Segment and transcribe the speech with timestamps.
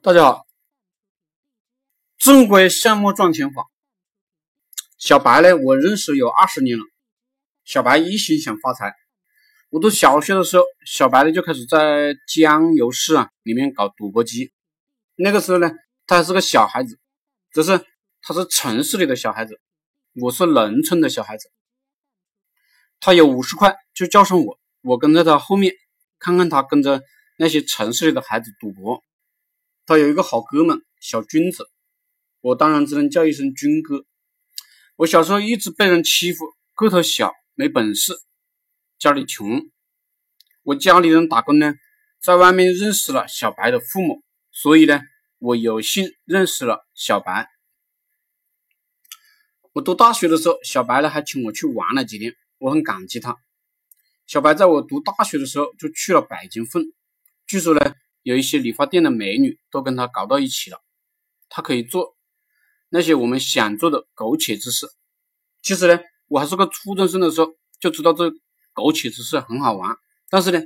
[0.00, 0.46] 大家好，
[2.18, 3.64] 正规项目赚钱法。
[4.96, 6.84] 小白呢，我认识有二十年了。
[7.64, 8.94] 小白一心想发财。
[9.70, 14.52] 我读小学的时候，小白呢就开始在江油市啊里面搞赌博机。
[15.16, 15.68] 那个时候呢，
[16.06, 17.00] 他还是个小孩子，
[17.52, 17.84] 只是
[18.22, 19.60] 他是城市里的小孩子，
[20.14, 21.50] 我是农村的小孩子。
[23.00, 25.74] 他有五十块就叫上我，我跟在他后面，
[26.20, 27.02] 看看他跟着
[27.36, 29.02] 那些城市里的孩子赌博。
[29.88, 31.66] 他有一个好哥们小军子，
[32.42, 34.04] 我当然只能叫一声军哥。
[34.96, 38.12] 我小时候一直被人欺负，个头小，没本事，
[38.98, 39.62] 家里穷。
[40.62, 41.72] 我家里人打工呢，
[42.20, 45.00] 在外面认识了小白的父母，所以呢，
[45.38, 47.48] 我有幸认识了小白。
[49.72, 53.38] 我读大学的时候，小白呢还请我去玩了几天，我很感激他。
[54.26, 56.84] 小白在我读大学的时候就去了北京混，
[57.46, 57.94] 据说呢。
[58.28, 60.82] 有一些理发店的美女都跟他搞到一起了，
[61.48, 62.14] 他可以做
[62.90, 64.86] 那些我们想做的苟且之事。
[65.62, 68.30] 其实呢，我还是个初中生的时候就知道这
[68.74, 69.96] 苟且之事很好玩，
[70.28, 70.60] 但是呢，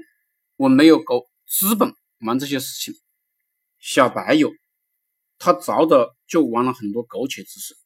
[0.56, 1.94] 我没有苟资本
[2.26, 3.00] 玩这些事情。
[3.78, 4.50] 小白有，
[5.38, 7.76] 他早早就玩了很多苟且之事。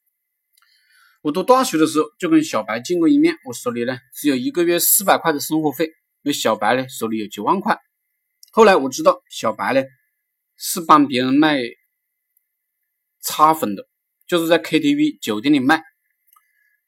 [1.21, 5.91] 我读大学的时候就跟小白见过一面，我手里呢只有一个月四百块的生活费，
[6.23, 7.79] 而小白呢手里有几万块。
[8.57, 9.83] 后来我知道小白呢
[10.55, 11.59] 是帮别人卖
[13.19, 13.87] 擦粉的，
[14.25, 15.83] 就是在 KTV 酒店里卖。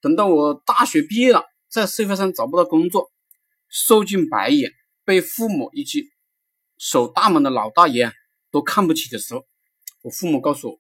[0.02, 3.12] 等到我大学毕业了，在社会上找不到工作，
[3.68, 4.72] 受尽白眼，
[5.06, 6.10] 被父母以及
[6.80, 8.12] 守大门的老大爷
[8.50, 9.46] 都看不起的时候，
[10.02, 10.80] 我父母告诉我，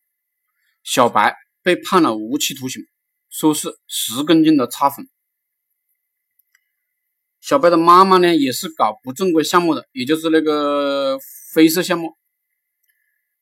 [0.81, 2.81] 小白被判了无期徒刑，
[3.29, 5.07] 说是十公斤的擦粉。
[7.49, 11.17] 小白的妈妈呢，也是搞不正规项目的，也就是那个
[11.55, 12.15] 灰色项目。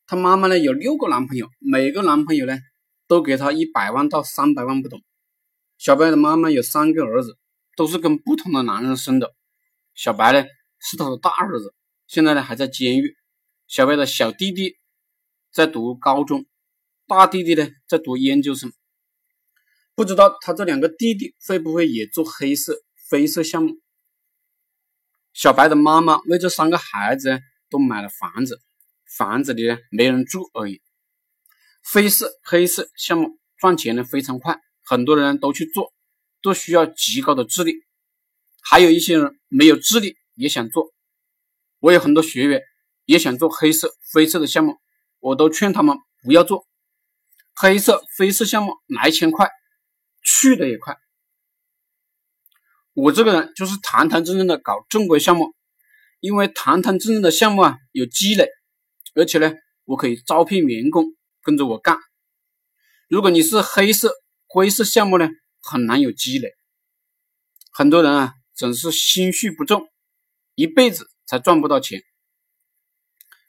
[0.06, 2.58] 他妈妈呢有六个男朋友，每个男朋友呢
[3.06, 4.98] 都给他一百万到三百万不等。
[5.78, 7.38] 小白的妈妈有三个儿子，
[7.76, 9.34] 都是跟不同的男人生的。
[9.94, 10.48] 小白呢
[10.80, 11.74] 是他的大儿子，
[12.08, 13.14] 现在呢还在监狱。
[13.68, 14.78] 小白的小弟弟
[15.52, 16.46] 在读高中，
[17.08, 18.72] 大弟弟呢在读研究生。
[19.96, 22.74] 不知道他这两个弟弟会不会也做黑色、
[23.10, 23.76] 灰色项目？
[25.38, 27.40] 小白的妈妈为这三个孩子
[27.70, 28.60] 都买了房子，
[29.06, 30.82] 房子里呢没人住而已。
[31.94, 35.94] 灰色、黑色项目赚钱呢非常快，很多人都去做，
[36.42, 37.76] 都需要极高的智力。
[38.64, 40.92] 还有一些人没有智力也想做。
[41.82, 42.64] 我有很多学员
[43.06, 44.78] 也想做黑色、灰色的项目，
[45.20, 46.66] 我都劝他们不要做。
[47.54, 49.48] 黑色、灰色项目来钱快，
[50.24, 50.98] 去的也快。
[53.00, 55.54] 我这个人就是堂堂正正的搞正规项目，
[56.20, 58.50] 因为堂堂正正的项目啊有积累，
[59.14, 59.54] 而且呢
[59.86, 61.06] 我可以招聘员工
[61.44, 62.00] 跟着我干。
[63.08, 64.16] 如果你是黑色、
[64.48, 65.30] 灰色项目呢，
[65.62, 66.50] 很难有积累。
[67.72, 69.88] 很多人啊总是心绪不正，
[70.56, 72.02] 一辈子才赚不到钱。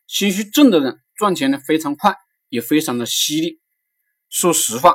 [0.07, 2.15] 心绪正的人赚钱呢非常快，
[2.51, 3.63] 也非常的犀利。
[4.29, 4.95] 说实话，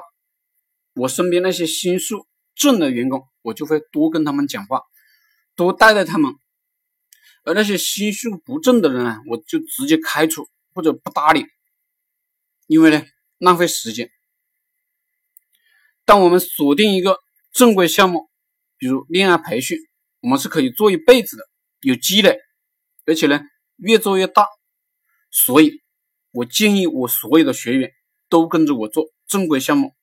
[0.93, 2.27] 我身边那些心术。
[2.55, 4.81] 正的员工，我就会多跟他们讲话，
[5.55, 6.33] 多带带他们；
[7.43, 11.45] 而那些心术不正的人啊，我就直接开除或者不搭理，
[12.67, 13.03] 因为呢
[13.37, 14.09] 浪费时间。
[16.05, 17.17] 当我们锁定一个
[17.51, 18.29] 正规项目，
[18.77, 19.77] 比如恋爱培训，
[20.21, 21.43] 我们是可以做一辈子的，
[21.81, 22.39] 有积累，
[23.05, 23.41] 而且呢
[23.77, 24.45] 越做越大。
[25.31, 25.81] 所以，
[26.31, 27.91] 我建议我所有的学员
[28.29, 29.95] 都跟着我做正规项目。